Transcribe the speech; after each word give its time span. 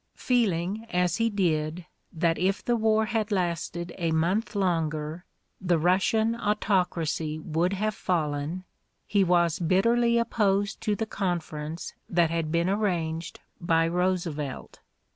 Feeling, 0.17 0.87
as 0.89 1.17
he 1.17 1.29
did, 1.29 1.85
that 2.11 2.39
if 2.39 2.65
the 2.65 2.75
war 2.75 3.05
had 3.05 3.31
lasted 3.31 3.93
a 3.99 4.09
month 4.09 4.55
longer 4.55 5.25
the 5.63 5.77
Russian 5.77 6.33
autocracy 6.33 7.37
would 7.37 7.73
have 7.73 7.93
fallen, 7.93 8.63
he 9.05 9.23
was 9.23 9.59
bitterly 9.59 10.17
opposed 10.17 10.81
to 10.81 10.95
the 10.95 11.05
conference 11.05 11.93
that 12.09 12.31
had 12.31 12.51
been 12.51 12.67
arranged 12.67 13.41
by 13.61 13.87
Roosevelt. 13.87 14.79